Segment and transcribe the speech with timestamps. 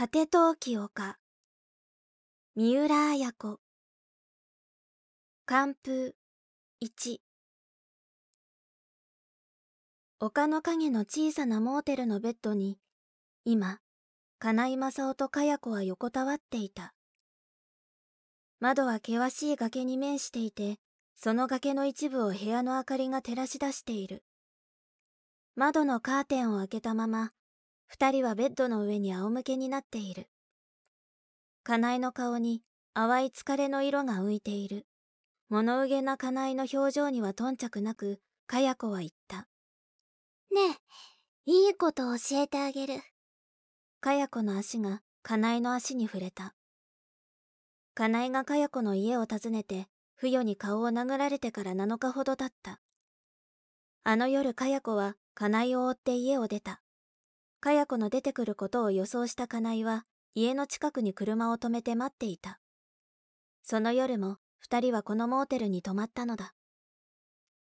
[0.00, 1.18] 果て陶器丘
[2.56, 3.60] 三浦綾子。
[5.44, 6.14] 寒風
[6.82, 7.18] 1
[10.20, 12.78] 丘の影の小さなモーテルのベッドに
[13.44, 13.80] 今
[14.38, 16.94] 金井正夫とかや子は横たわっていた。
[18.58, 20.78] 窓は険しい崖に面していて
[21.14, 24.24] その崖の一部を部屋の明かりが照らし出している。
[25.56, 27.32] 窓のカーテンを開けたまま
[27.92, 30.28] 二人はベッドの上に仰向けになっている。
[31.64, 32.62] カナイの顔に
[32.94, 34.86] 淡い疲れの色が浮いている。
[35.48, 39.48] 物憂げなカナイの表情には頓着なく、かや子は言った。
[40.52, 40.78] ね
[41.46, 42.94] え、いいこと教えてあげる。
[44.00, 46.54] かや子の足がカナイの足に触れた。
[47.94, 52.80] カナイがかや子の家を訪ねて、不与に顔を殴られてから7日ほど経った。
[54.04, 56.80] あの夜かや子はカナイを追って家を出た。
[57.60, 62.58] かや子の出てくることを予想した金井は家の近くに車を止めて待っていた。
[63.62, 66.54] その夜も二人はこのモーテルに泊まったのだ。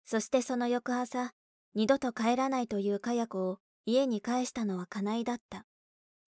[0.05, 1.33] そしてその翌朝、
[1.75, 5.67] 二度と帰らないというかや子を家に帰したのは金井だった。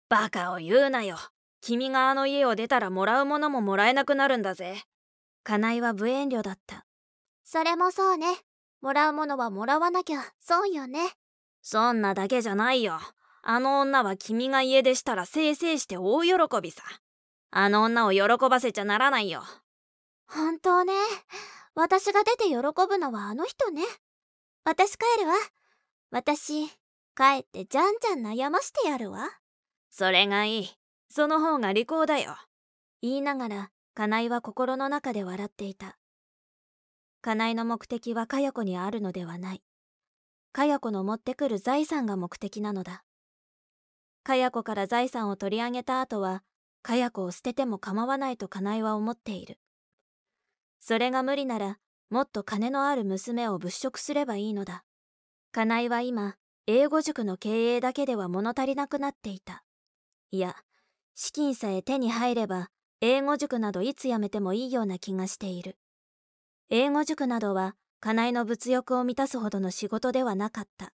[0.10, 1.18] バカを言うなよ。
[1.62, 4.82] 君があの家を出たらもらうものももらえなくなるんだぜ。
[5.44, 6.86] 金井は無遠慮だった。
[7.44, 8.28] それもそうね。
[8.82, 11.12] もらうものはもらわなきゃ損よね。
[11.62, 13.00] そんなだけじゃないよ。
[13.44, 16.84] あの女は君が家出したらせいせいして大喜びさ。
[17.50, 19.44] あの女を喜ばせちゃならないよ。
[20.28, 20.94] 本当ね。
[21.76, 23.84] 私が出て喜ぶのはあの人ね。
[24.64, 25.34] 私帰るわ。
[26.12, 29.30] 私、帰ってじゃんじゃん悩ましてやるわ。
[29.90, 30.70] それがいい。
[31.10, 32.38] その方が利口だよ。
[33.02, 35.98] 言いながら、金井は心の中で笑っていた。
[37.22, 39.64] 金井の目的はかや子にあるのではない。
[40.54, 43.04] かや子の持ってくる財産が目的なのだ。
[44.24, 46.44] かや子から財産を取り上げた後は、
[46.82, 49.60] かや子を捨てても構わないと金井は思っている。
[50.80, 51.78] それが無理なら、
[52.10, 54.84] もっと金のある娘を物色すればいいのだ。
[55.52, 56.36] 金井は今、
[56.68, 59.64] 英語塾の経営だけでは物足りなくなっていた。
[60.32, 60.56] いや、
[61.16, 62.70] 資金さえ手に入れば、
[63.00, 65.78] 英語塾などいつ辞めてもいいような気がしている。
[66.70, 70.94] 英語塾などは、金井の物欲を満たすほどの仕事ではなかった。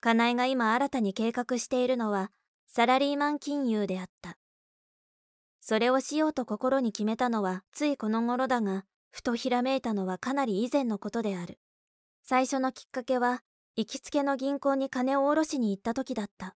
[0.00, 2.30] かなえが今新たに計画しているのは
[2.66, 4.38] サラリーマン金融であった。
[5.60, 11.58] それをしようと心に決めたのはついこの頃だが、ふとひらめいたのはかなり以前のことである。
[12.22, 13.42] 最初のきっかけは、
[13.74, 16.54] 行きつけの銀行に金を下ろしに行った時だった。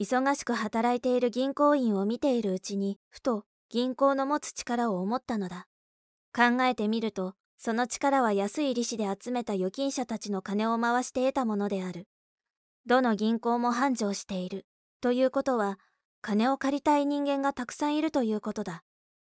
[0.00, 5.66] 忙しく働いている銀行員を見ているうちに、ふと銀行の持つ力を思ったのだ。
[6.34, 12.06] 考えてみると、その力は安い利子で集めた預金者たちの金を回して得たものである。
[12.86, 14.64] どの銀行も繁盛している
[15.00, 15.78] ということは
[16.22, 18.84] 金を借りたい人間がたくさんいるということだ。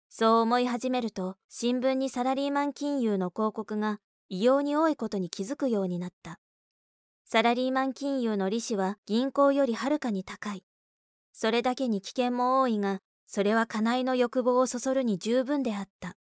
[0.09, 6.39] そう思い始めると新聞にサラリーマン金融の広告が異様に多いことに気づくようになった。
[7.25, 10.65] サラリーマン金融の利子は銀行よりはるかに高い。
[11.33, 16.17] それだけに危険も多いがそれは金井の欲望をそそるに十分であった。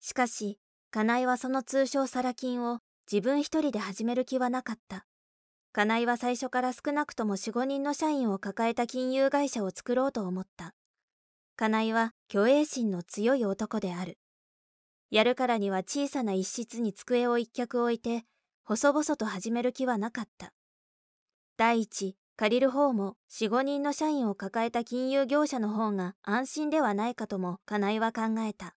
[0.00, 0.60] しかし
[0.92, 2.78] 金井はその通称サラ金を
[3.10, 5.06] 自分一人で始める気はなかった。
[5.72, 10.74] 金井は最初から少なくとも45人の社員を抱えた金融会社を作ろうと思った。
[11.54, 14.18] 金井は虚栄心の強い男である。
[15.12, 18.24] やるからには小さな一室に机を一脚置いて
[18.64, 20.52] 細々と始める気はなかった。
[21.56, 28.74] 第一借りる方も45人の社員を抱えた金融業者の方が安心ではないかとも金井は考えた。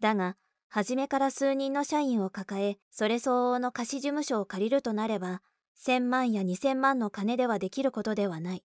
[0.00, 0.36] だが
[0.68, 5.40] 初めから数人の社員を抱えそれ相応の貸し事務所を借りるとなれば
[5.78, 8.64] 千万や二千万の金ではできることではない。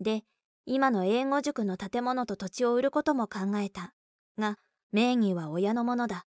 [0.00, 0.24] で、
[0.64, 3.94] 今の英語塾の建物と土地を売ることも考えた。
[4.38, 4.58] が、
[4.90, 6.26] 名義は親のものだ。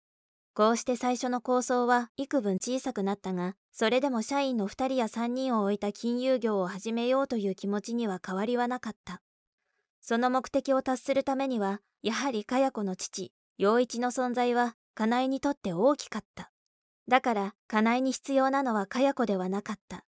[0.54, 9.20] こうして最初の構想は幾分小さくなったが、それでも社員の2人や3人を置いた金融業を始めようという気持ちには変わりはなかった。
[10.00, 16.50] その目的を達するためには、やはりかや子の父、陽一の存在は、かなえにとって大きかった。
[17.08, 20.04] だから、かなえに必要なのはかや子ではなかった。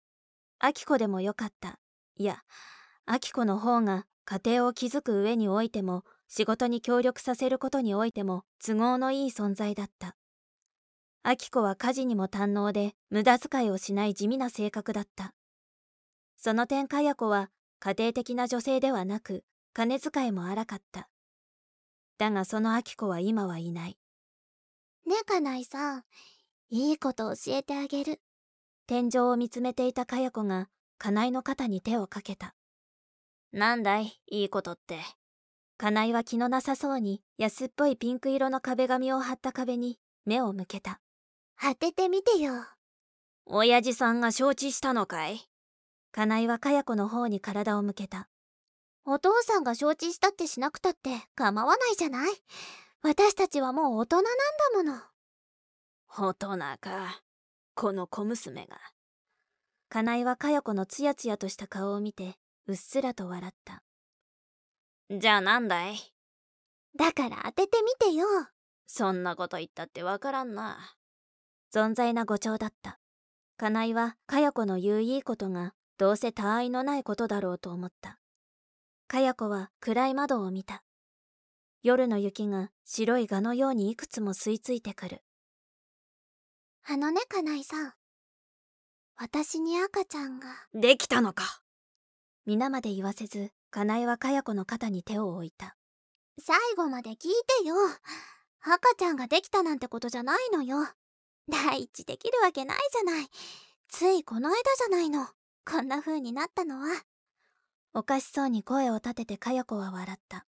[0.62, 1.78] アキコでもよかった。
[2.16, 2.42] いや、
[3.06, 10.16] アキコの方が家庭を築く上においても仕事に協力させることにおいても都合のいい存在だった。
[11.22, 15.34] アキコは家事にも堪能で無駄遣いをしない地味な性格だった。
[16.36, 21.08] その点かや子は家庭的な女性ではなく金遣いも荒かった。
[22.18, 23.98] だがそのアキコは今はいない。
[25.06, 26.04] ねえかなえさん、
[26.68, 28.20] いいこと教えてあげる。
[28.90, 32.56] 天井を見つめていたかや子が、金井の肩に手をかけた。
[33.52, 34.98] なんだい、いいことって。
[35.78, 41.00] 金井は気のなさそうに安っぽいピンク色の壁紙を貼った壁に目を向けた。
[41.62, 42.64] 当ててみてよ。
[43.46, 45.38] 親父さんが承知したのかい？
[46.10, 48.28] 金井はかや子の方に体を向けた。
[49.04, 52.32] お父さんが承知したってしなくたって構わないじゃない。
[53.02, 54.36] 私たちはもう大人なんだ
[54.78, 55.00] もの。
[56.08, 57.22] 大人か
[57.80, 58.76] この小娘が。
[59.88, 62.34] 金井はかや子のつやつやとした顔を見て
[62.66, 63.82] うっすらと笑った。
[65.10, 65.96] じゃあなんだい？
[66.94, 68.26] だから当ててみてよ。
[68.86, 70.76] そんなこと言ったってわからんな。
[71.74, 72.98] 存在な誤調だった。
[73.56, 78.18] 金井はかや子の言ういいことがどうせ他愛のないことだろうと思った。
[79.08, 80.82] かや子は暗い窓を見た。
[81.82, 85.22] 夜の雪が白い蛾のようにいくつも吸い付いてくる
[86.88, 87.92] あのね金井さん。
[89.16, 90.48] 私に赤ちゃんが。
[90.74, 91.62] できたのか。
[92.46, 95.76] 皆まで言わせず金井はかや子の肩に手を置いた。
[96.38, 97.16] 最後まで聞い
[97.62, 97.74] てよ。
[98.62, 100.86] 赤ちゃんができたなんてことじゃないのよ。
[101.48, 103.28] 第一できるわけないじゃない。
[103.88, 105.26] ついこの間じゃないの。
[105.70, 106.88] こんな風になったのは。
[107.92, 110.46] おかしそうに声を立ててかや子は笑った。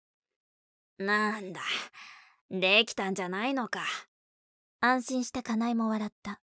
[0.97, 1.61] なんだ。
[2.49, 3.81] できたんじゃないのか
[4.83, 6.41] 安心して金井も笑った。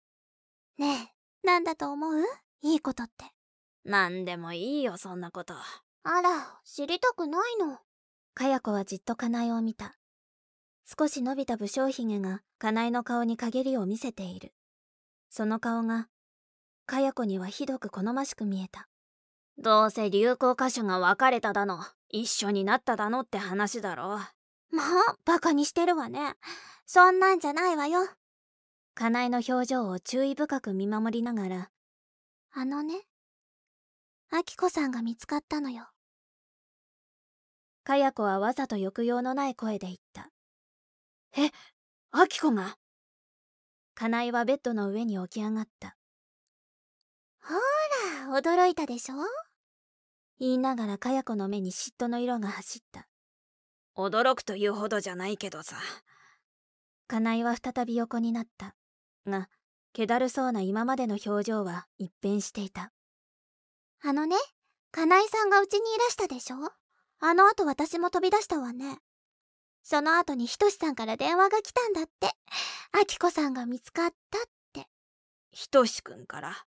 [0.80, 1.14] ね
[1.44, 2.24] えなんだと思う？
[2.64, 3.26] いいことって。
[3.86, 5.54] 何でもいいよそんなこと。
[5.54, 7.78] あら知りたくないの。
[8.34, 9.94] かや子はじっと金井を見た。
[10.98, 14.52] 少し伸びた武将髭が金井の顔に陰りを見せている。
[15.30, 16.08] その顔が
[16.88, 18.88] かや子にはひどく好ましく見えた。
[19.60, 24.18] どうせ流行歌手が別れただの一緒になっただのって話だろ。
[24.72, 26.34] まあバカにしてるわね。
[26.88, 28.08] そんなんじゃないわよ
[28.96, 31.70] 金井の表情を注意深く見守りながら
[32.54, 33.02] あのね
[34.32, 35.88] アキコさんが見つかったのよ。
[37.84, 40.30] かや子はわざと抑揚のない声で言った。
[41.38, 41.52] え
[42.12, 42.78] アキコが？
[43.94, 45.96] 金井はベッドの上に起き上がった。
[47.44, 47.54] ほ
[48.32, 49.16] ら驚いたでしょ？
[50.40, 53.08] 言いながらかや子の目に嫉妬の色が走った。
[53.96, 55.76] 驚くというほどじゃないけどさ。
[57.08, 58.76] 金井は再び横になった
[59.28, 59.50] が
[59.94, 62.92] 気だるそうな今までの表情は一変していた。
[64.04, 64.36] あのね
[64.92, 66.58] 金井さんがうちにいらしたでしょ？
[67.20, 69.00] あの後私も飛び出したわね。
[69.82, 72.28] その後にひとしさんから電話が来たんだって。
[72.92, 74.42] あきこさんが見つかったっ
[74.74, 74.88] て。
[75.52, 76.66] ひとしくんから。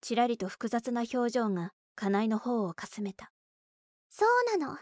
[0.00, 3.30] ちらりと複雑な表情が金井の方をかすめた。
[4.10, 4.24] そ
[4.54, 4.76] うなの。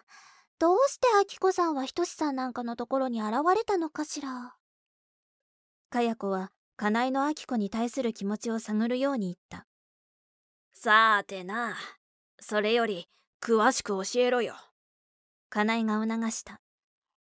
[0.58, 4.54] どうしてあきこさんはひとしさんなんかのところに現れたのかしら？
[5.90, 6.50] かや子は
[6.82, 9.68] 金井のあきこに対する気持ちを探るように言った。
[10.72, 11.76] さーてな。
[12.40, 13.06] それより
[13.40, 14.56] 詳しく教えろよ。
[15.48, 16.60] 金井が促した。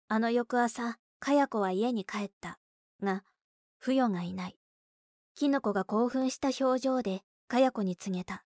[0.09, 2.59] あの翌朝かや子は家に帰った。
[3.01, 3.24] が
[3.80, 4.56] 不与がいない。
[5.33, 8.44] きのこが興奮した表情でかや子に告げた。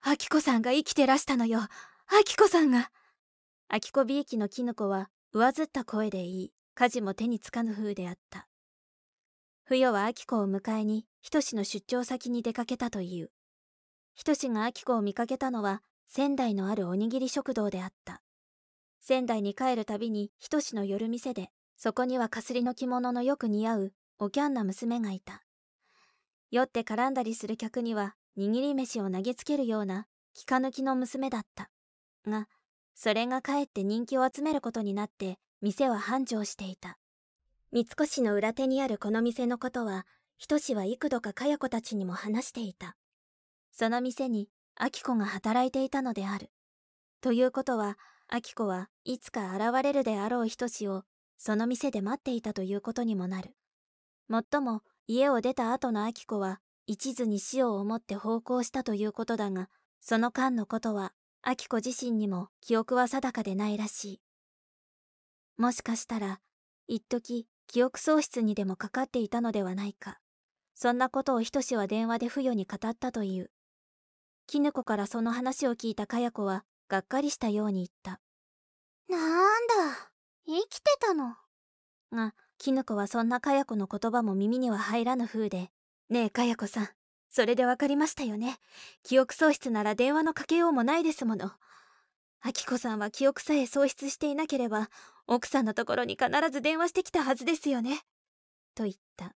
[0.00, 1.60] あきこさんが生きてらしたのよ。
[1.60, 1.68] あ
[2.24, 2.90] きこさんが。
[3.68, 8.47] あきこびいきのきのこは上ずった声で言い家事も手につかぬ風であった
[9.68, 13.30] 不与はあきこを迎えにひとしの出張先に出かけたという。
[14.14, 18.22] ひとしがあきこを見かけたのは仙台のあるおにぎり食堂であった。
[19.02, 25.42] 仙台に帰るたびにひとしの夜店でそこにはかすりの着物のよく似合うおきゃんな娘がいた。
[26.50, 31.68] 酔って絡んだりする客には握り飯を投げつけるような気か抜きの娘だった。
[32.26, 32.48] が
[32.94, 36.96] それがかえって人気を集めることになって店は繁盛していた。
[37.70, 40.06] 三越の裏手にあるこの店のことは
[40.38, 42.96] ひとしは幾度かかや子たちにも話していた。
[43.72, 46.50] その店にあき子が働いていたのである。
[47.20, 51.04] ということはあき子はいつか現れるであろうひとしを
[51.36, 53.54] その店で待っていたということにもなる。
[54.28, 59.68] もっとも家を出た後のあき子は一途に死を思って奉公したということだが
[60.00, 64.20] その間のことはアキ子自身にも記憶は定かでないらしい。
[65.58, 66.40] もしかしたら
[66.86, 70.18] 一時記憶喪失にでもかかっていたのではないか。
[70.74, 73.50] そんなことをひとしは電話で不与に語ったという。
[74.46, 78.20] 絹子からその話を聞いたかや子はがっかりしたように言った。
[79.08, 80.10] なんだ
[80.46, 81.36] 生きてたの？
[82.10, 85.70] が絹子はそんなかや子の言葉も耳には入らぬ風で
[86.08, 86.88] ねえかや子さん
[87.28, 88.56] それでわかりましたよね。
[89.02, 91.52] 記憶喪失なら電話のかけようもないですもの。
[92.40, 94.88] あきこさんは記憶さえ喪失していなければ
[95.30, 98.00] 奥さんのところに必ず電話してきたはずですよね。
[98.74, 99.34] と言った。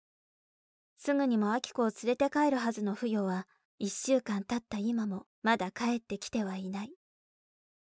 [0.98, 6.92] すぐにもあきこを連れて帰るはずの不与は一週間経った今もまだ帰ってきてはいない。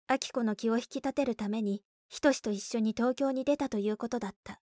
[0.09, 4.61] あきこの気を引き立てるためにひとしと一緒に東京に出たということだった。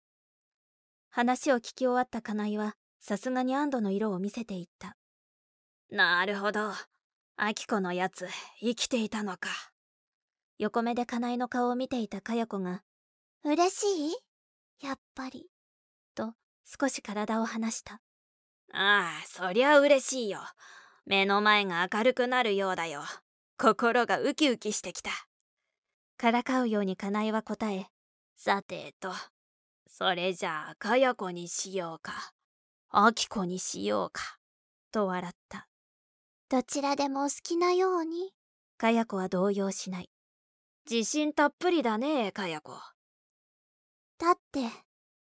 [1.12, 4.98] 話を聞き終わった金井はさすがに安堵の色を見せていった。
[5.92, 6.72] なるほど。
[7.36, 8.28] アキコのやつ
[8.60, 9.50] 生きていたのか。
[10.58, 12.82] 横目で金井の顔を見ていたかや子が
[13.44, 14.14] 「嬉し
[14.82, 14.86] い？
[14.86, 15.50] やっぱり」
[16.16, 16.34] と
[16.66, 18.02] 少し体を離した。
[18.72, 20.42] ああそりゃ嬉しいよ。
[21.06, 23.04] 目の前が明るくなるようだよ。
[23.58, 25.12] 心がウキウキしてきた。
[26.18, 27.88] からかうように金井は答え。
[28.36, 29.12] さてと
[29.90, 32.34] それじゃあかや子にしようか。
[32.90, 34.38] あきこにしようか。
[34.92, 35.68] と笑った。
[36.50, 38.34] どちらでもお好きなように。
[38.78, 40.10] かや子は動揺しない。
[40.90, 42.74] 自信たっぷりだねかや子
[44.20, 44.68] だって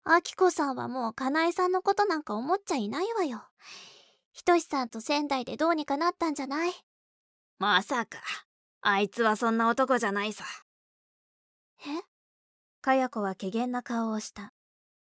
[0.05, 3.43] あきこさんはもうかなえさんのことなんか思っちゃいないわよ。
[4.33, 6.73] ひとしさんと仙台でどうにかなったんじゃない？
[7.59, 8.19] まさか
[8.83, 10.45] あいつはそんな男じゃないさ。
[11.87, 12.03] え？
[12.83, 14.53] かや子は怪げな顔をした。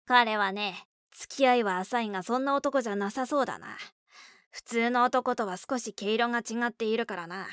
[0.06, 3.78] 彼はね付き合いは浅いがそんな男じゃなさそうだな。
[4.50, 7.48] 普通の男とは少し毛色が違っているからな。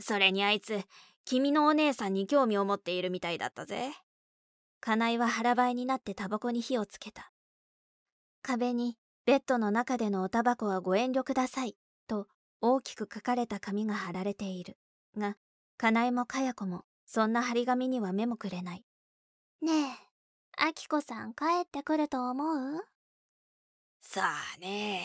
[0.00, 0.82] それにあいつ
[1.24, 3.92] 君のお姉さんに興味を持っているみたいだったぜ
[4.80, 7.30] 金井は腹ばいになってタバコに火をつけた。
[8.42, 8.96] 壁に
[9.26, 11.76] ベッドの中でのおタバコはご遠慮ください
[12.08, 12.26] と
[12.62, 14.78] 大きく書かれた紙が貼られている。
[15.16, 15.36] が
[15.76, 18.84] 金井もかや子もそんな張り紙には目もくれない。
[19.60, 19.92] ねえ
[20.56, 22.82] あきこさん帰ってくると思う？
[24.00, 24.22] さ
[24.56, 25.02] あね。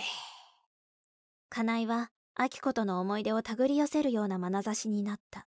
[1.50, 5.48] 金井は秋子との思い出を手繰り寄せるような眼差しになった。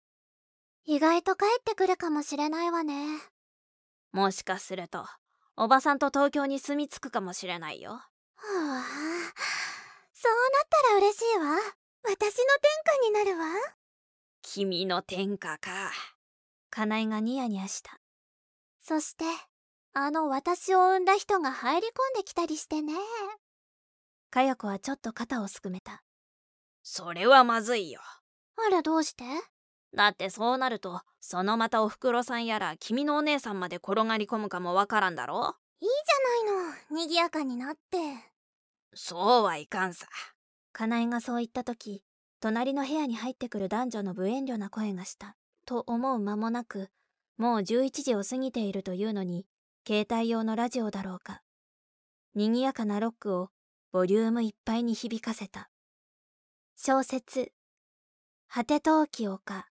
[0.84, 3.18] 意外と帰ってくるかもしれないわね
[4.12, 5.06] もしかすると
[5.56, 7.90] おばさんと東京に住み着くかもしれないよ。
[7.90, 8.02] は
[8.36, 8.82] あ
[10.12, 11.56] そうなったら嬉しいわ。
[12.04, 12.32] 私の天
[12.84, 13.44] 下になるわ。
[14.42, 15.92] 君の天下か。
[16.70, 17.98] 金井がニヤニヤした。
[18.80, 19.24] そして
[19.94, 22.94] あの私を産んだ人が入り込んできたりしてね。
[24.30, 26.02] かや子はちょっと肩をすくめた。
[26.82, 28.00] それはまずいよ。
[28.56, 29.24] あらどうして？
[29.94, 35.56] だってそうなるとそのまたおふくろさんやら君のお姉さんまで転がり込むかもわからんだろ？
[35.80, 37.98] いいじゃないの賑やかになって。
[38.94, 40.06] そうはいかんさ。
[40.72, 42.02] 金井がそう言った時
[42.40, 45.36] 隣の部屋に入ってくる男女の無遠慮な声がした。
[45.64, 46.88] と思う間もなく
[47.36, 49.46] もう11時を過ぎているというのに
[49.86, 51.42] 携帯用のラジオだろうか。
[52.34, 53.50] 賑やかなロックを
[53.90, 55.70] ボリュームいっぱいに響かせた。
[56.76, 57.52] 小説
[58.48, 59.66] 「果て陶器丘」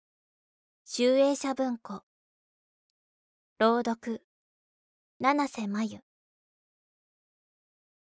[0.86, 2.04] 集英社文庫。
[3.58, 4.20] 朗読。
[5.18, 6.02] 七瀬真由。